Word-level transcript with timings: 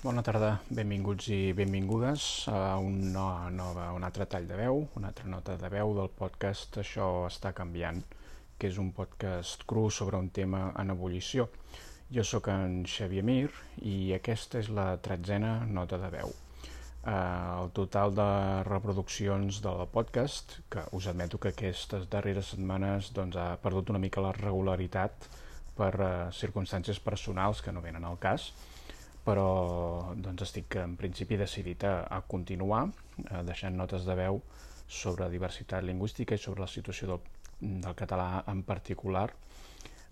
Bona 0.00 0.22
tarda, 0.24 0.54
benvinguts 0.72 1.26
i 1.28 1.52
benvingudes 1.52 2.22
a 2.48 2.78
una 2.80 3.50
nova, 3.52 3.90
un 3.92 4.06
altre 4.08 4.24
tall 4.32 4.46
de 4.48 4.56
veu, 4.56 4.78
una 4.96 5.10
altra 5.10 5.26
nota 5.28 5.58
de 5.60 5.68
veu 5.68 5.92
del 5.98 6.08
podcast 6.16 6.78
Això 6.80 7.08
està 7.26 7.50
canviant, 7.58 7.98
que 8.56 8.70
és 8.70 8.78
un 8.80 8.94
podcast 8.96 9.66
cru 9.68 9.90
sobre 9.92 10.16
un 10.16 10.30
tema 10.32 10.62
en 10.80 10.94
ebullició. 10.96 11.50
Jo 12.08 12.24
sóc 12.24 12.48
en 12.48 12.80
Xavier 12.88 13.26
Mir 13.28 13.50
i 13.92 14.14
aquesta 14.16 14.64
és 14.64 14.72
la 14.72 14.88
tretzena 15.04 15.52
nota 15.68 16.00
de 16.00 16.08
veu. 16.16 16.32
Uh, 16.32 17.60
el 17.60 17.70
total 17.76 18.16
de 18.16 18.30
reproduccions 18.72 19.60
del 19.60 19.84
podcast, 19.92 20.62
que 20.72 20.88
us 20.96 21.12
admeto 21.12 21.36
que 21.36 21.52
aquestes 21.52 22.08
darreres 22.08 22.54
setmanes 22.56 23.12
doncs, 23.12 23.36
ha 23.36 23.60
perdut 23.60 23.92
una 23.92 24.00
mica 24.00 24.24
la 24.24 24.32
regularitat 24.40 25.28
per 25.76 25.94
uh, 26.00 26.12
circumstàncies 26.32 27.04
personals 27.04 27.60
que 27.60 27.76
no 27.76 27.84
venen 27.84 28.08
al 28.08 28.16
cas, 28.16 28.54
però 29.24 30.14
doncs 30.16 30.46
estic 30.48 30.76
en 30.80 30.96
principi 31.00 31.38
decidit 31.40 31.84
a, 31.84 31.94
a 32.08 32.22
continuar 32.26 32.86
eh, 32.88 33.42
deixant 33.46 33.76
notes 33.76 34.06
de 34.08 34.16
veu 34.16 34.40
sobre 34.90 35.28
diversitat 35.30 35.84
lingüística 35.86 36.34
i 36.34 36.42
sobre 36.42 36.64
la 36.64 36.70
situació 36.70 37.12
del, 37.12 37.20
del 37.60 37.94
català 37.94 38.42
en 38.50 38.64
particular. 38.66 39.28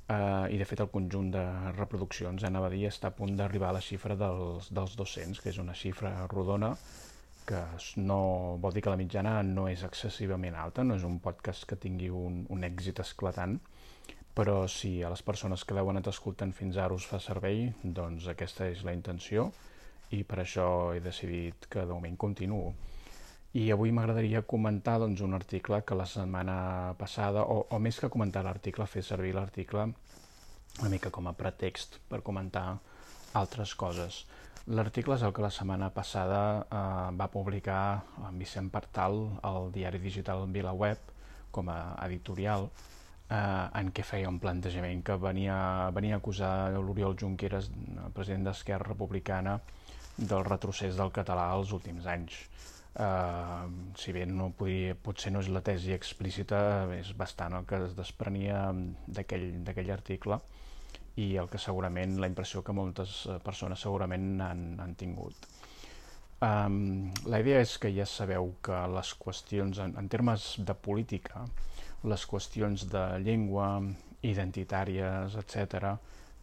Eh, 0.09 0.55
i 0.55 0.59
de 0.61 0.67
fet 0.69 0.81
el 0.84 0.93
conjunt 0.93 1.33
de 1.34 1.45
reproduccions 1.77 2.45
anava 2.48 2.71
a 2.71 2.73
dir 2.73 2.87
està 2.89 3.11
a 3.11 3.17
punt 3.17 3.34
d'arribar 3.37 3.73
a 3.73 3.79
la 3.79 3.84
xifra 3.84 4.17
dels, 4.17 4.71
dels 4.73 4.97
200 4.97 5.43
que 5.43 5.53
és 5.53 5.61
una 5.61 5.77
xifra 5.77 6.15
rodona 6.33 6.75
que 7.48 7.61
no 7.97 8.59
vol 8.61 8.75
dir 8.77 8.83
que 8.84 8.93
la 8.93 9.01
mitjana 9.01 9.39
no 9.43 9.67
és 9.73 9.83
excessivament 9.87 10.56
alta, 10.56 10.84
no 10.84 10.98
és 11.01 11.05
un 11.09 11.17
podcast 11.25 11.65
que 11.69 11.79
tingui 11.81 12.11
un, 12.12 12.43
un 12.53 12.67
èxit 12.67 13.01
esclatant, 13.01 13.56
però 14.38 14.69
si 14.70 15.01
a 15.02 15.09
les 15.10 15.24
persones 15.27 15.65
que 15.66 15.74
l'heu 15.74 15.88
anat 15.91 16.12
escoltant 16.12 16.52
fins 16.55 16.77
ara 16.78 16.95
us 16.95 17.06
fa 17.10 17.19
servei, 17.19 17.65
doncs 17.83 18.28
aquesta 18.30 18.69
és 18.70 18.84
la 18.87 18.95
intenció 18.95 19.48
i 20.14 20.20
per 20.23 20.45
això 20.45 20.66
he 20.95 21.01
decidit 21.02 21.66
que 21.66 21.83
de 21.83 21.91
moment 21.91 22.14
continuo. 22.16 22.69
I 23.58 23.72
avui 23.75 23.91
m'agradaria 23.91 24.45
comentar 24.47 25.00
doncs, 25.03 25.25
un 25.27 25.34
article 25.34 25.80
que 25.83 25.98
la 25.98 26.06
setmana 26.06 26.95
passada, 27.00 27.42
o, 27.42 27.64
o 27.67 27.80
més 27.83 27.98
que 27.98 28.11
comentar 28.14 28.45
l'article, 28.47 28.86
fer 28.86 29.03
servir 29.03 29.34
l'article 29.34 29.89
una 30.78 30.91
mica 30.92 31.11
com 31.11 31.27
a 31.27 31.34
pretext 31.34 31.98
per 32.06 32.20
comentar 32.23 32.78
altres 33.41 33.73
coses. 33.75 34.20
L'article 34.70 35.17
és 35.17 35.25
el 35.27 35.33
que 35.34 35.42
la 35.42 35.50
setmana 35.50 35.89
passada 35.91 36.42
eh, 36.61 36.83
va 37.19 37.27
publicar 37.33 37.80
en 38.28 38.39
Vicent 38.39 38.70
Partal 38.70 39.19
al 39.42 39.73
diari 39.75 39.98
digital 39.98 40.47
VilaWeb 40.47 41.11
com 41.50 41.73
a 41.75 41.80
editorial 42.06 42.69
eh, 43.31 43.81
en 43.81 43.91
què 43.95 44.05
feia 44.07 44.31
un 44.31 44.41
plantejament 44.43 45.03
que 45.05 45.17
venia, 45.21 45.59
venia 45.97 46.17
a 46.17 46.23
acusar 46.23 46.53
l'Oriol 46.77 47.17
Junqueras, 47.21 47.70
president 48.17 48.48
d'Esquerra 48.48 48.93
Republicana, 48.93 49.59
del 50.19 50.45
retrocés 50.45 50.97
del 50.98 51.12
català 51.15 51.51
als 51.53 51.73
últims 51.73 52.09
anys. 52.11 52.43
Uh, 52.98 53.69
si 53.95 54.11
bé 54.11 54.25
no 54.27 54.48
podria, 54.59 54.97
potser 54.98 55.31
no 55.31 55.39
és 55.39 55.51
la 55.55 55.61
tesi 55.62 55.93
explícita, 55.95 56.89
és 56.97 57.12
bastant 57.15 57.55
el 57.55 57.69
que 57.69 57.79
es 57.85 57.93
desprenia 57.95 58.73
d'aquell 59.07 59.92
article 59.95 60.41
i 61.23 61.29
el 61.39 61.47
que 61.53 61.61
segurament, 61.63 62.17
la 62.19 62.27
impressió 62.31 62.65
que 62.67 62.75
moltes 62.75 63.20
persones 63.45 63.85
segurament 63.87 64.41
han, 64.42 64.65
han 64.83 64.97
tingut. 64.98 65.47
Um, 66.42 67.11
la 67.27 67.41
idea 67.42 67.63
és 67.63 67.77
que 67.83 67.91
ja 67.95 68.07
sabeu 68.07 68.53
que 68.63 68.83
les 68.95 69.15
qüestions, 69.19 69.79
en, 69.83 69.97
en 69.98 70.11
termes 70.11 70.53
de 70.59 70.75
política, 70.75 71.45
les 72.05 72.27
qüestions 72.31 72.87
de 72.93 73.05
llengua, 73.25 73.81
identitàries, 74.23 75.35
etc., 75.41 75.93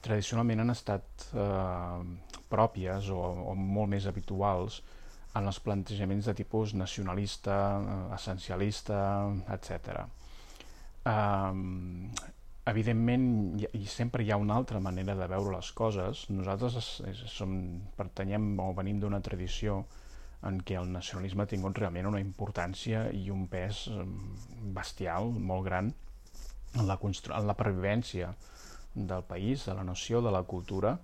tradicionalment 0.06 0.62
han 0.62 0.74
estat 0.74 1.30
eh, 1.34 2.04
pròpies 2.52 3.10
o, 3.10 3.22
o 3.52 3.56
molt 3.58 3.90
més 3.96 4.06
habituals 4.06 4.82
en 5.36 5.50
els 5.50 5.60
plantejaments 5.60 6.30
de 6.30 6.36
tipus 6.38 6.76
nacionalista, 6.78 7.58
eh, 7.80 7.98
essencialista, 8.16 9.00
etc. 9.56 10.06
Um, 11.06 12.12
evidentment, 12.66 13.28
i, 13.62 13.68
i 13.82 13.90
sempre 13.90 14.24
hi 14.24 14.32
ha 14.32 14.40
una 14.42 14.56
altra 14.58 14.80
manera 14.82 15.18
de 15.18 15.28
veure 15.30 15.58
les 15.58 15.72
coses. 15.78 16.26
Nosaltres 16.34 16.80
es, 16.82 16.90
es, 17.12 17.22
som, 17.34 17.58
pertanyem 17.98 18.56
o 18.62 18.72
venim 18.78 19.02
d'una 19.02 19.22
tradició 19.26 19.84
en 20.46 20.60
què 20.62 20.78
el 20.80 20.92
nacionalisme 20.94 21.44
ha 21.44 21.52
tingut 21.52 21.78
realment 21.82 22.10
una 22.12 22.22
importància 22.22 23.08
i 23.14 23.30
un 23.34 23.48
pes 23.52 23.86
bestial, 24.76 25.32
molt 25.52 25.66
gran, 25.66 25.92
en 26.76 26.88
la, 26.88 26.98
en 27.02 27.48
la 27.48 27.58
pervivència 27.58 28.34
del 28.96 29.24
país, 29.28 29.66
de 29.66 29.76
la 29.76 29.84
noció, 29.84 30.22
de 30.22 30.32
la 30.32 30.44
cultura, 30.44 30.98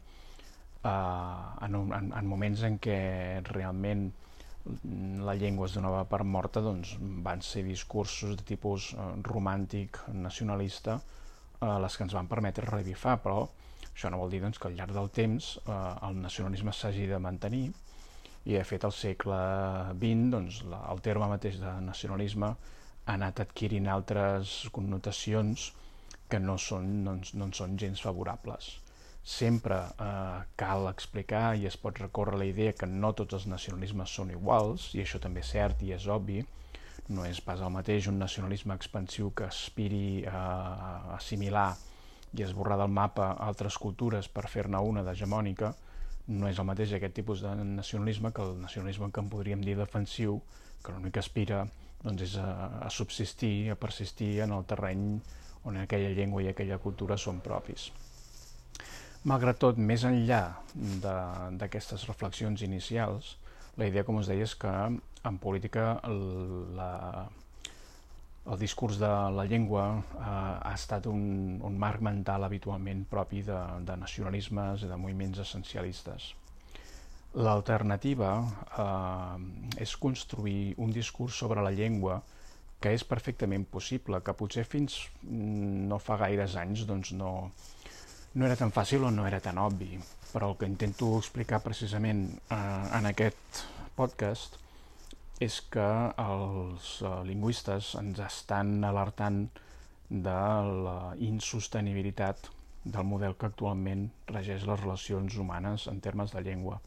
eh, 0.84 1.66
en, 1.68 1.76
en, 1.82 2.12
en 2.18 2.28
moments 2.28 2.64
en 2.68 2.80
què 2.80 3.00
realment 3.52 4.10
la 5.26 5.34
llengua 5.34 5.66
es 5.68 5.76
donava 5.76 6.04
per 6.10 6.22
morta, 6.24 6.62
doncs 6.62 6.94
van 7.26 7.42
ser 7.42 7.64
discursos 7.66 8.36
de 8.38 8.46
tipus 8.46 8.92
eh, 8.94 9.08
romàntic, 9.28 10.04
nacionalista, 10.14 11.00
eh, 11.60 11.78
les 11.82 11.98
que 11.98 12.06
ens 12.06 12.18
van 12.18 12.30
permetre 12.30 12.70
revifar, 12.70 13.18
però 13.24 13.48
això 13.92 14.12
no 14.12 14.22
vol 14.22 14.32
dir 14.34 14.42
doncs, 14.44 14.60
que 14.62 14.70
al 14.70 14.78
llarg 14.78 14.94
del 14.96 15.10
temps 15.16 15.56
eh, 15.66 15.80
el 16.08 16.22
nacionalisme 16.22 16.74
s'hagi 16.74 17.08
de 17.10 17.20
mantenir, 17.20 17.72
i 18.46 18.56
de 18.58 18.64
fet 18.66 18.86
al 18.88 18.94
segle 18.96 19.40
XX 20.00 20.30
doncs, 20.34 20.62
la, 20.70 20.82
el 20.94 21.02
terme 21.06 21.28
mateix 21.30 21.60
de 21.62 21.74
nacionalisme 21.86 22.52
ha 22.52 23.14
anat 23.14 23.42
adquirint 23.44 23.90
altres 23.90 24.56
connotacions 24.74 25.72
que 26.32 26.40
no 26.40 26.56
són, 26.58 26.88
no, 27.06 27.18
no 27.20 27.50
en 27.50 27.54
són 27.54 27.76
gens 27.78 28.02
favorables. 28.02 28.72
Sempre 29.22 29.78
eh, 30.02 30.40
cal 30.58 30.88
explicar 30.90 31.52
i 31.60 31.68
es 31.70 31.78
pot 31.78 32.00
recórrer 32.02 32.40
la 32.40 32.48
idea 32.50 32.74
que 32.74 32.90
no 32.90 33.12
tots 33.18 33.38
els 33.38 33.46
nacionalismes 33.52 34.16
són 34.18 34.32
iguals, 34.34 34.90
i 34.96 35.04
això 35.04 35.22
també 35.22 35.44
és 35.44 35.54
cert 35.54 35.84
i 35.86 35.94
és 35.94 36.08
obvi, 36.10 36.40
no 37.12 37.26
és 37.28 37.42
pas 37.44 37.62
el 37.62 37.74
mateix 37.74 38.08
un 38.10 38.18
nacionalisme 38.22 38.74
expansiu 38.78 39.32
que 39.36 39.46
aspiri 39.50 40.24
a 40.26 41.16
assimilar 41.18 41.70
i 42.34 42.46
esborrar 42.46 42.78
del 42.80 42.94
mapa 42.96 43.34
altres 43.44 43.78
cultures 43.78 44.30
per 44.32 44.48
fer-ne 44.50 44.80
una 44.80 45.04
d'hegemònica, 45.04 45.74
no 46.28 46.50
és 46.50 46.60
el 46.60 46.68
mateix 46.68 46.94
aquest 46.94 47.16
tipus 47.18 47.42
de 47.42 47.54
nacionalisme 47.56 48.32
que 48.34 48.44
el 48.44 48.60
nacionalisme 48.62 49.12
que 49.12 49.24
en 49.24 49.30
podríem 49.30 49.64
dir 49.66 49.78
defensiu, 49.80 50.42
que 50.84 50.94
l'únic 50.94 51.18
que 51.18 51.24
aspira 51.24 51.66
doncs, 52.04 52.22
és 52.26 52.38
a, 52.42 52.50
a 52.86 52.90
subsistir, 52.90 53.72
a 53.72 53.78
persistir 53.80 54.40
en 54.46 54.54
el 54.56 54.66
terreny 54.70 55.20
on 55.70 55.78
aquella 55.78 56.10
llengua 56.14 56.42
i 56.42 56.50
aquella 56.50 56.80
cultura 56.82 57.18
són 57.18 57.42
propis. 57.46 57.92
Malgrat 59.30 59.60
tot, 59.62 59.78
més 59.78 60.04
enllà 60.08 60.42
d'aquestes 61.62 62.08
reflexions 62.10 62.64
inicials, 62.66 63.36
la 63.78 63.86
idea, 63.86 64.04
com 64.04 64.18
us 64.18 64.30
deia, 64.32 64.48
és 64.48 64.56
que 64.58 64.72
en 65.30 65.38
política 65.38 66.00
la, 66.78 67.28
el 68.50 68.58
discurs 68.58 68.98
de 68.98 69.08
la 69.08 69.46
llengua 69.46 69.86
eh, 70.02 70.22
ha 70.26 70.74
estat 70.74 71.06
un, 71.08 71.60
un 71.62 71.78
marc 71.78 72.02
mental 72.02 72.44
habitualment 72.44 73.06
propi 73.10 73.44
de, 73.46 73.60
de 73.86 73.98
nacionalismes 73.98 74.86
i 74.86 74.90
de 74.90 74.98
moviments 74.98 75.42
essencialistes. 75.44 76.32
L'alternativa 77.38 78.32
eh, 78.42 79.84
és 79.86 79.96
construir 79.96 80.74
un 80.82 80.92
discurs 80.92 81.38
sobre 81.38 81.62
la 81.62 81.72
llengua 81.72 82.22
que 82.82 82.96
és 82.98 83.06
perfectament 83.06 83.68
possible, 83.70 84.24
que 84.26 84.34
potser 84.34 84.66
fins 84.66 84.98
no 85.22 86.02
fa 86.02 86.18
gaires 86.24 86.58
anys 86.58 86.88
doncs 86.90 87.14
no, 87.14 87.52
no 88.34 88.48
era 88.48 88.58
tan 88.58 88.74
fàcil 88.74 89.06
o 89.06 89.14
no 89.14 89.28
era 89.30 89.40
tan 89.40 89.62
obvi, 89.62 90.00
però 90.32 90.50
el 90.50 90.58
que 90.58 90.66
intento 90.66 91.14
explicar 91.20 91.62
precisament 91.62 92.26
eh, 92.50 92.58
en 92.98 93.06
aquest 93.14 93.64
podcast 93.96 94.58
és 95.42 95.58
que 95.74 95.90
els 96.22 96.90
uh, 97.02 97.22
lingüistes 97.26 97.96
ens 97.98 98.20
estan 98.22 98.76
alertant 98.86 99.48
de 100.12 100.42
la 100.86 101.16
insostenibilitat 101.18 102.52
del 102.84 103.08
model 103.10 103.34
que 103.40 103.50
actualment 103.50 104.08
regeix 104.30 104.68
les 104.70 104.80
relacions 104.84 105.38
humanes 105.42 105.88
en 105.90 106.02
termes 106.06 106.36
de 106.36 106.44
llengua. 106.46 106.78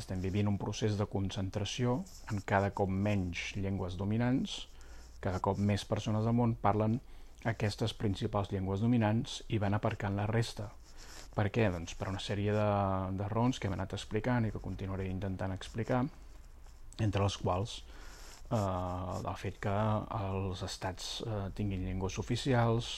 Estem 0.00 0.24
vivint 0.24 0.48
un 0.48 0.56
procés 0.58 0.96
de 0.96 1.08
concentració 1.16 1.98
en 2.32 2.40
cada 2.48 2.72
cop 2.72 2.88
menys 2.88 3.50
llengües 3.60 3.98
dominants, 4.00 4.56
cada 5.20 5.44
cop 5.44 5.60
més 5.60 5.84
persones 5.84 6.24
del 6.24 6.36
món 6.40 6.56
parlen 6.64 6.98
aquestes 7.44 7.92
principals 7.92 8.50
llengües 8.52 8.80
dominants 8.80 9.42
i 9.52 9.60
van 9.60 9.76
aparcant 9.76 10.16
la 10.16 10.28
resta. 10.30 10.70
Per 11.36 11.50
què? 11.52 11.68
Doncs 11.74 11.96
per 12.00 12.08
una 12.08 12.22
sèrie 12.22 12.52
de, 12.56 12.68
de 13.18 13.28
raons 13.28 13.60
que 13.60 13.68
hem 13.68 13.76
anat 13.76 13.92
explicant 13.96 14.48
i 14.48 14.52
que 14.54 14.62
continuaré 14.62 15.10
intentant 15.10 15.52
explicar, 15.52 16.04
entre 17.00 17.22
les 17.24 17.36
quals 17.40 17.80
eh, 18.50 19.28
el 19.28 19.36
fet 19.40 19.58
que 19.62 19.74
els 20.20 20.62
estats 20.66 21.22
eh, 21.26 21.40
tinguin 21.56 21.86
llengües 21.88 22.18
oficials, 22.22 22.92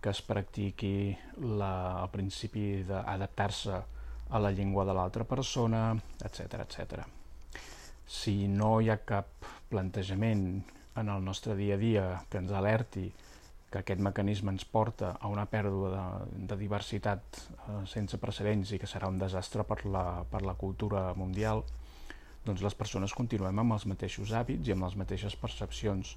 que 0.00 0.12
es 0.12 0.22
practiqui 0.22 1.16
la, 1.42 2.02
el 2.02 2.10
principi 2.12 2.84
d'adaptar-se 2.86 3.82
a 4.26 4.40
la 4.42 4.50
llengua 4.50 4.84
de 4.84 4.94
l'altra 4.94 5.24
persona, 5.24 5.92
etc 6.24 6.60
etc. 6.64 7.04
Si 8.06 8.46
no 8.48 8.80
hi 8.80 8.90
ha 8.90 9.00
cap 9.06 9.46
plantejament 9.70 10.46
en 10.96 11.08
el 11.12 11.24
nostre 11.24 11.56
dia 11.56 11.74
a 11.74 11.78
dia 11.80 12.04
que 12.30 12.38
ens 12.38 12.52
alerti 12.52 13.10
que 13.70 13.80
aquest 13.82 14.00
mecanisme 14.00 14.52
ens 14.54 14.64
porta 14.64 15.16
a 15.20 15.28
una 15.28 15.44
pèrdua 15.50 15.88
de, 15.92 16.44
de 16.48 16.58
diversitat 16.60 17.40
eh, 17.42 17.80
sense 17.90 18.18
precedents 18.22 18.72
i 18.72 18.78
que 18.78 18.88
serà 18.90 19.10
un 19.10 19.18
desastre 19.18 19.66
per 19.66 19.82
la, 19.84 20.22
per 20.30 20.42
la 20.46 20.54
cultura 20.54 21.08
mundial, 21.18 21.64
doncs 22.46 22.62
les 22.64 22.76
persones 22.78 23.14
continuem 23.16 23.58
amb 23.62 23.76
els 23.76 23.86
mateixos 23.90 24.32
hàbits 24.32 24.68
i 24.68 24.74
amb 24.74 24.86
les 24.86 24.96
mateixes 24.98 25.36
percepcions. 25.40 26.16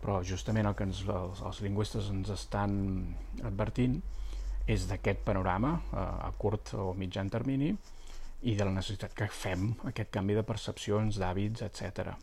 Però 0.00 0.20
justament 0.24 0.66
el 0.66 0.76
que 0.76 0.86
ens, 0.88 1.02
els, 1.04 1.42
els 1.44 1.60
lingüistes 1.64 2.08
ens 2.12 2.30
estan 2.32 2.74
advertint 3.44 4.00
és 4.70 4.86
d'aquest 4.88 5.22
panorama 5.26 5.76
a, 5.76 6.02
eh, 6.02 6.28
a 6.28 6.30
curt 6.38 6.74
o 6.78 6.92
mitjan 6.96 7.30
termini 7.32 7.70
i 8.42 8.54
de 8.56 8.64
la 8.64 8.72
necessitat 8.72 9.14
que 9.16 9.28
fem 9.28 9.70
aquest 9.90 10.12
canvi 10.14 10.36
de 10.38 10.44
percepcions, 10.46 11.18
d'hàbits, 11.20 11.64
etc. 11.66 12.14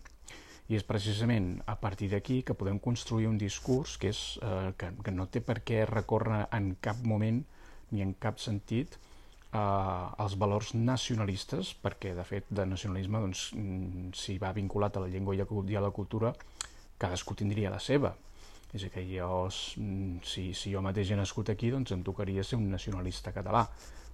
I 0.67 0.79
és 0.79 0.85
precisament 0.87 1.51
a 1.69 1.77
partir 1.79 2.09
d'aquí 2.11 2.41
que 2.43 2.57
podem 2.57 2.79
construir 2.83 3.29
un 3.29 3.37
discurs 3.37 3.97
que, 4.01 4.09
és, 4.09 4.23
eh, 4.41 4.73
que, 4.77 4.91
que 5.03 5.13
no 5.13 5.27
té 5.29 5.43
per 5.45 5.61
què 5.61 5.85
recórrer 5.85 6.47
en 6.57 6.73
cap 6.81 7.03
moment 7.05 7.43
ni 7.91 8.01
en 8.03 8.17
cap 8.19 8.41
sentit 8.43 8.97
eh, 9.53 10.23
els 10.23 10.37
valors 10.39 10.73
nacionalistes, 10.75 11.73
perquè 11.83 12.13
de 12.15 12.25
fet 12.27 12.47
de 12.49 12.65
nacionalisme 12.65 13.21
doncs, 13.23 13.51
mm, 13.55 14.13
si 14.13 14.37
va 14.37 14.53
vinculat 14.53 14.97
a 14.97 15.05
la 15.05 15.11
llengua 15.11 15.35
i 15.35 15.41
a 15.41 15.81
la 15.81 15.91
cultura, 15.91 16.33
cadascú 16.97 17.35
tindria 17.35 17.69
la 17.69 17.79
seva. 17.79 18.15
És 18.73 18.83
a 18.83 18.87
dir, 18.87 18.91
que 18.91 19.03
jo, 19.07 19.47
mm, 19.77 20.19
si, 20.23 20.53
si 20.53 20.71
jo 20.71 20.81
mateix 20.81 21.11
he 21.11 21.15
nascut 21.15 21.49
aquí, 21.49 21.71
doncs 21.71 21.91
em 21.91 22.03
tocaria 22.03 22.43
ser 22.43 22.57
un 22.57 22.69
nacionalista 22.69 23.31
català, 23.31 23.67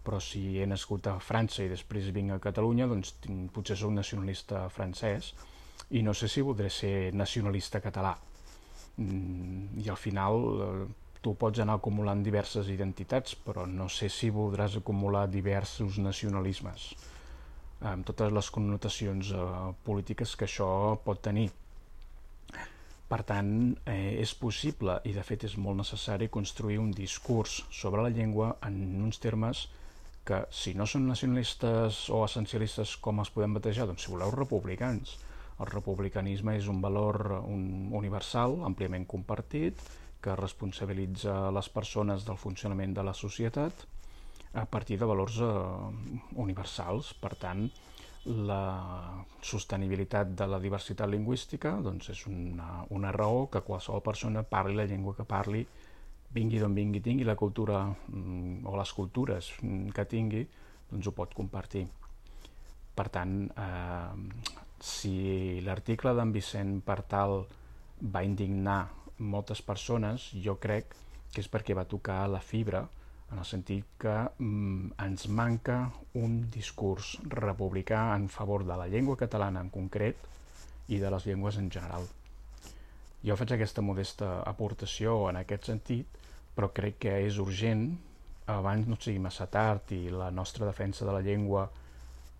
però 0.03 0.19
si 0.19 0.59
he 0.59 0.67
nascut 0.67 1.07
a 1.07 1.19
França 1.19 1.63
i 1.63 1.69
després 1.69 2.11
vinc 2.11 2.31
a 2.31 2.39
Catalunya, 2.39 2.87
doncs 2.87 3.15
potser 3.53 3.77
sóc 3.79 3.91
nacionalista 3.91 4.67
francès, 4.69 5.33
i 5.91 6.01
no 6.03 6.13
sé 6.13 6.27
si 6.27 6.41
voldré 6.41 6.69
ser 6.69 7.13
nacionalista 7.13 7.79
català. 7.81 8.17
Mm, 8.97 9.79
I 9.79 9.89
al 9.89 9.97
final 9.97 10.35
eh, 10.67 10.85
tu 11.23 11.33
pots 11.39 11.61
anar 11.63 11.77
acumulant 11.79 12.21
diverses 12.23 12.67
identitats, 12.69 13.35
però 13.45 13.65
no 13.69 13.87
sé 13.87 14.09
si 14.11 14.29
voldràs 14.33 14.75
acumular 14.79 15.25
diversos 15.31 15.99
nacionalismes, 16.03 16.89
amb 17.93 18.07
totes 18.07 18.31
les 18.35 18.49
connotacions 18.51 19.31
eh, 19.31 19.43
polítiques 19.87 20.35
que 20.35 20.47
això 20.49 20.67
pot 21.05 21.21
tenir. 21.23 21.49
Per 23.13 23.21
tant, 23.29 23.53
eh, 23.85 24.19
és 24.23 24.33
possible, 24.35 24.97
i 25.07 25.13
de 25.15 25.23
fet 25.23 25.47
és 25.47 25.55
molt 25.61 25.79
necessari, 25.79 26.31
construir 26.33 26.79
un 26.81 26.91
discurs 26.97 27.61
sobre 27.69 28.03
la 28.03 28.11
llengua 28.11 28.55
en 28.67 28.77
uns 29.05 29.19
termes 29.23 29.67
que, 30.27 30.39
si 30.51 30.73
no 30.73 30.87
són 30.87 31.07
nacionalistes 31.07 32.07
o 32.09 32.23
essencialistes 32.25 32.95
com 33.03 33.19
els 33.23 33.31
podem 33.35 33.59
batejar, 33.59 33.87
doncs 33.87 34.07
si 34.07 34.11
voleu 34.11 34.31
republicans, 34.33 35.17
el 35.61 35.69
republicanisme 35.69 36.55
és 36.57 36.67
un 36.71 36.79
valor 36.81 37.19
un, 37.43 37.91
universal, 37.99 38.57
àmpliament 38.65 39.05
compartit, 39.07 39.83
que 40.23 40.35
responsabilitza 40.39 41.51
les 41.51 41.69
persones 41.69 42.23
del 42.27 42.39
funcionament 42.39 42.95
de 42.95 43.03
la 43.03 43.13
societat 43.13 43.83
a 44.53 44.65
partir 44.65 44.99
de 44.99 45.09
valors 45.09 45.39
eh, 45.41 45.49
universals. 46.39 47.13
Per 47.19 47.33
tant, 47.41 47.65
la 48.25 49.23
sostenibilitat 49.43 50.31
de 50.39 50.47
la 50.47 50.59
diversitat 50.63 51.09
lingüística 51.11 51.73
doncs 51.83 52.13
és 52.13 52.21
una, 52.29 52.85
una 52.95 53.11
raó 53.11 53.49
que 53.51 53.63
qualsevol 53.67 54.03
persona 54.05 54.45
parli 54.47 54.77
la 54.79 54.87
llengua 54.87 55.15
que 55.17 55.27
parli, 55.27 55.65
vingui 56.33 56.61
d'on 56.61 56.73
vingui, 56.73 57.01
tingui 57.03 57.27
la 57.27 57.35
cultura 57.35 57.83
mm, 57.83 58.63
o 58.65 58.77
les 58.79 58.93
cultures 58.95 59.51
que 59.93 60.05
tingui, 60.09 60.47
doncs 60.89 61.09
ho 61.09 61.13
pot 61.17 61.35
compartir. 61.35 61.83
Per 62.93 63.07
tant, 63.09 63.35
eh, 63.49 64.53
si 64.79 65.61
l'article 65.65 66.13
d'en 66.15 66.31
Vicent 66.31 66.79
Partal 66.85 67.41
va 68.13 68.23
indignar 68.23 68.81
moltes 69.23 69.63
persones, 69.65 70.29
jo 70.45 70.57
crec 70.61 70.93
que 71.33 71.41
és 71.41 71.49
perquè 71.49 71.75
va 71.77 71.87
tocar 71.89 72.25
la 72.29 72.41
fibra, 72.43 72.83
en 73.33 73.39
el 73.41 73.47
sentit 73.49 73.95
que 73.97 74.13
mm, 74.37 74.93
ens 75.01 75.27
manca 75.27 75.77
un 76.19 76.43
discurs 76.53 77.15
republicà 77.33 78.05
en 78.15 78.27
favor 78.29 78.65
de 78.67 78.77
la 78.77 78.87
llengua 78.87 79.17
catalana 79.17 79.63
en 79.65 79.71
concret 79.73 80.29
i 80.93 80.99
de 81.01 81.09
les 81.09 81.25
llengües 81.25 81.57
en 81.57 81.71
general. 81.73 82.05
Jo 83.23 83.37
faig 83.39 83.55
aquesta 83.55 83.81
modesta 83.81 84.35
aportació 84.45 85.15
en 85.31 85.39
aquest 85.41 85.71
sentit, 85.71 86.19
però 86.53 86.69
crec 86.75 86.99
que 87.05 87.15
és 87.25 87.39
urgent, 87.41 87.87
abans 88.53 88.89
no 88.89 88.99
sigui 88.99 89.21
massa 89.23 89.47
tard 89.47 89.93
i 89.95 90.03
la 90.11 90.29
nostra 90.29 90.67
defensa 90.67 91.07
de 91.07 91.15
la 91.15 91.23
llengua 91.25 91.69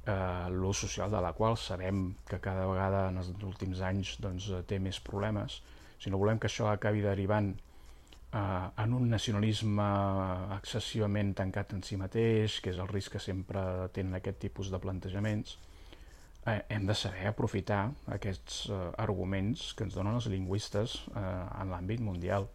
eh, 0.05 0.49
l'ús 0.51 0.83
social 0.85 1.11
de 1.11 1.21
la 1.23 1.31
qual 1.33 1.55
sabem 1.57 2.09
que 2.27 2.41
cada 2.43 2.67
vegada 2.67 3.07
en 3.09 3.21
els 3.21 3.31
últims 3.41 3.81
anys 3.81 4.17
doncs, 4.21 4.49
eh, 4.51 4.61
té 4.67 4.79
més 4.83 4.99
problemes, 4.99 5.61
si 6.03 6.11
no 6.11 6.19
volem 6.19 6.39
que 6.39 6.49
això 6.49 6.67
acabi 6.67 6.99
derivant 7.03 7.53
eh, 7.55 8.83
en 8.83 8.95
un 8.97 9.07
nacionalisme 9.09 9.85
excessivament 10.57 11.31
tancat 11.39 11.71
en 11.77 11.83
si 11.87 11.95
mateix, 11.99 12.59
que 12.59 12.73
és 12.73 12.81
el 12.83 12.89
risc 12.91 13.15
que 13.15 13.23
sempre 13.23 13.63
tenen 13.95 14.19
aquest 14.19 14.41
tipus 14.43 14.71
de 14.73 14.81
plantejaments, 14.83 15.55
eh, 16.45 16.59
hem 16.75 16.89
de 16.89 16.95
saber 16.95 17.29
aprofitar 17.29 17.85
aquests 18.17 18.65
eh, 18.67 18.81
arguments 19.05 19.71
que 19.77 19.87
ens 19.87 19.95
donen 19.95 20.19
els 20.19 20.27
lingüistes 20.33 20.99
eh, 21.15 21.23
en 21.61 21.71
l'àmbit 21.71 22.03
mundial 22.03 22.49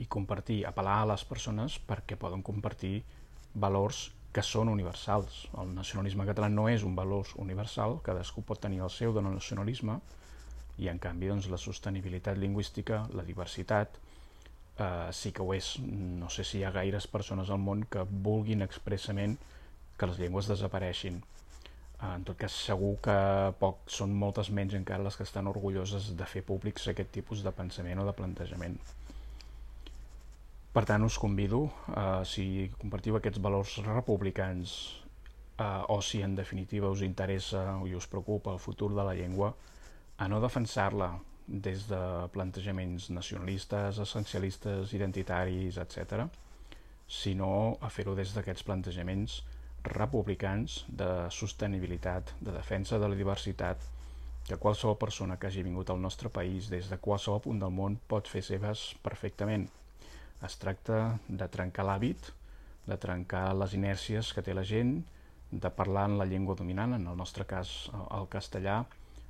i 0.00 0.08
compartir, 0.08 0.64
apel·lar 0.66 1.02
a 1.02 1.10
les 1.12 1.26
persones 1.28 1.76
perquè 1.86 2.16
poden 2.18 2.42
compartir 2.42 3.02
valors 3.54 4.08
que 4.32 4.42
són 4.46 4.70
universals. 4.72 5.44
El 5.58 5.74
nacionalisme 5.74 6.26
català 6.26 6.48
no 6.50 6.68
és 6.70 6.86
un 6.86 6.94
valor 6.96 7.28
universal, 7.42 7.98
cadascú 8.06 8.42
pot 8.46 8.60
tenir 8.62 8.80
el 8.82 8.90
seu 8.94 9.12
de 9.14 9.22
nacionalisme, 9.22 9.98
i 10.80 10.88
en 10.88 10.98
canvi 10.98 11.28
doncs, 11.28 11.50
la 11.52 11.60
sostenibilitat 11.60 12.38
lingüística, 12.40 13.02
la 13.16 13.24
diversitat, 13.26 13.98
eh, 14.80 15.08
sí 15.12 15.32
que 15.32 15.42
ho 15.44 15.54
és. 15.54 15.74
No 15.80 16.30
sé 16.32 16.44
si 16.44 16.58
hi 16.60 16.64
ha 16.64 16.72
gaires 16.74 17.06
persones 17.06 17.50
al 17.50 17.60
món 17.60 17.84
que 17.84 18.06
vulguin 18.28 18.64
expressament 18.66 19.36
que 19.98 20.08
les 20.08 20.20
llengües 20.22 20.48
desapareixin. 20.48 21.20
Eh, 22.00 22.14
en 22.14 22.24
tot 22.24 22.38
cas, 22.40 22.56
segur 22.70 22.94
que 23.04 23.16
poc, 23.60 23.84
són 23.92 24.16
moltes 24.16 24.50
menys 24.56 24.78
encara 24.78 25.04
les 25.04 25.18
que 25.18 25.26
estan 25.28 25.50
orgulloses 25.50 26.14
de 26.16 26.28
fer 26.32 26.42
públics 26.48 26.88
aquest 26.88 27.12
tipus 27.18 27.44
de 27.44 27.52
pensament 27.52 28.00
o 28.00 28.08
de 28.08 28.16
plantejament. 28.16 28.80
Per 30.72 30.84
tant, 30.86 31.04
us 31.04 31.18
convido, 31.18 31.64
eh, 31.90 32.22
si 32.24 32.70
compartiu 32.78 33.18
aquests 33.18 33.42
valors 33.42 33.76
republicans 33.84 34.76
eh, 35.58 35.82
o 35.88 36.00
si 36.00 36.22
en 36.22 36.36
definitiva 36.38 36.88
us 36.94 37.02
interessa 37.02 37.64
i 37.84 37.94
us 37.98 38.06
preocupa 38.06 38.54
el 38.54 38.62
futur 38.62 38.94
de 38.94 39.04
la 39.04 39.14
llengua, 39.18 39.52
a 40.20 40.28
no 40.28 40.40
defensar-la 40.40 41.14
des 41.46 41.86
de 41.88 42.00
plantejaments 42.34 43.08
nacionalistes, 43.10 43.98
essencialistes, 44.04 44.92
identitaris, 44.94 45.80
etc., 45.80 46.26
sinó 47.08 47.78
a 47.80 47.88
fer-ho 47.90 48.14
des 48.14 48.34
d'aquests 48.36 48.66
plantejaments 48.68 49.40
republicans 49.82 50.84
de 50.86 51.08
sostenibilitat, 51.34 52.36
de 52.38 52.52
defensa 52.52 53.00
de 53.00 53.08
la 53.08 53.18
diversitat, 53.18 53.82
que 54.46 54.60
qualsevol 54.60 54.98
persona 55.00 55.38
que 55.38 55.48
hagi 55.48 55.64
vingut 55.64 55.90
al 55.90 56.00
nostre 56.04 56.28
país 56.28 56.68
des 56.70 56.92
de 56.92 57.00
qualsevol 57.00 57.42
punt 57.48 57.58
del 57.64 57.74
món 57.74 57.98
pot 58.08 58.28
fer 58.28 58.44
seves 58.44 58.90
perfectament 59.02 59.68
es 60.46 60.56
tracta 60.60 61.18
de 61.28 61.48
trencar 61.52 61.84
l'hàbit, 61.84 62.30
de 62.88 62.96
trencar 63.00 63.50
les 63.56 63.74
inèrcies 63.76 64.32
que 64.32 64.44
té 64.44 64.54
la 64.56 64.64
gent, 64.64 65.00
de 65.50 65.70
parlar 65.74 66.06
en 66.08 66.16
la 66.18 66.28
llengua 66.28 66.56
dominant, 66.56 66.94
en 66.96 67.06
el 67.06 67.16
nostre 67.16 67.44
cas 67.44 67.90
el 67.92 68.28
castellà, 68.32 68.84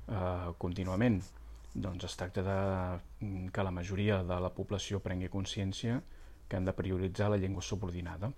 eh, 0.07 0.51
contínuament. 0.57 1.21
Doncs 1.73 2.03
es 2.03 2.17
tracta 2.19 2.43
de 2.43 2.57
mm, 3.25 3.47
que 3.55 3.63
la 3.63 3.71
majoria 3.71 4.21
de 4.23 4.39
la 4.43 4.51
població 4.51 4.99
prengui 4.99 5.29
consciència 5.31 6.01
que 6.47 6.57
han 6.57 6.65
de 6.67 6.75
prioritzar 6.75 7.29
la 7.31 7.39
llengua 7.39 7.63
subordinada. 7.63 8.31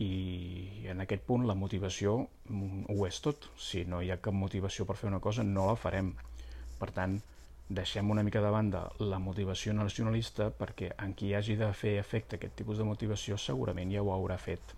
I 0.00 0.86
en 0.92 1.00
aquest 1.00 1.24
punt 1.24 1.46
la 1.48 1.56
motivació 1.56 2.18
mm, 2.48 2.88
ho 2.92 3.06
és 3.06 3.20
tot. 3.20 3.50
Si 3.56 3.84
no 3.84 4.00
hi 4.02 4.10
ha 4.10 4.20
cap 4.20 4.34
motivació 4.34 4.86
per 4.88 4.96
fer 4.96 5.10
una 5.12 5.20
cosa, 5.20 5.44
no 5.44 5.66
la 5.68 5.76
farem. 5.76 6.14
Per 6.80 6.90
tant, 6.96 7.20
deixem 7.68 8.10
una 8.10 8.22
mica 8.22 8.40
de 8.40 8.50
banda 8.50 8.86
la 9.02 9.18
motivació 9.18 9.72
nacionalista 9.74 10.52
perquè 10.54 10.92
en 11.02 11.14
qui 11.18 11.32
hagi 11.34 11.56
de 11.58 11.72
fer 11.74 11.96
efecte 11.98 12.36
aquest 12.36 12.54
tipus 12.60 12.78
de 12.78 12.86
motivació 12.86 13.36
segurament 13.36 13.92
ja 13.92 14.02
ho 14.02 14.12
haurà 14.14 14.36
fet. 14.38 14.74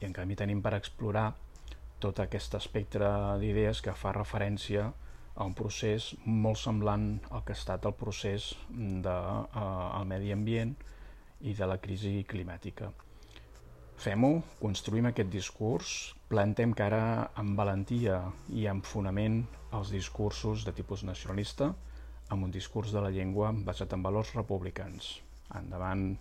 I 0.00 0.06
en 0.06 0.12
canvi 0.12 0.36
tenim 0.36 0.60
per 0.62 0.74
explorar 0.76 1.32
tot 2.02 2.20
aquest 2.22 2.54
espectre 2.58 3.08
d'idees 3.40 3.82
que 3.84 3.94
fa 3.96 4.12
referència 4.14 4.88
a 5.38 5.46
un 5.46 5.54
procés 5.54 6.12
molt 6.26 6.58
semblant 6.58 7.08
al 7.30 7.44
que 7.46 7.54
ha 7.54 7.58
estat 7.58 7.86
el 7.86 7.94
procés 7.98 8.52
del 8.68 9.02
de, 9.06 9.16
uh, 9.62 10.04
medi 10.06 10.32
ambient 10.34 10.74
i 11.46 11.54
de 11.54 11.66
la 11.70 11.78
crisi 11.82 12.24
climàtica. 12.26 12.90
Fem-ho, 13.98 14.32
construïm 14.62 15.08
aquest 15.10 15.30
discurs, 15.30 15.92
plantem 16.30 16.74
cara 16.80 17.02
amb 17.42 17.58
valentia 17.58 18.20
i 18.54 18.66
amb 18.70 18.86
fonament 18.86 19.40
els 19.74 19.90
discursos 19.94 20.66
de 20.66 20.74
tipus 20.74 21.02
nacionalista 21.06 21.72
amb 22.28 22.44
un 22.44 22.52
discurs 22.54 22.92
de 22.92 23.02
la 23.02 23.10
llengua 23.14 23.52
basat 23.70 23.94
en 23.96 24.04
valors 24.04 24.34
republicans. 24.36 25.16
Endavant, 25.58 26.12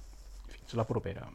fins 0.54 0.78
la 0.80 0.88
propera. 0.88 1.28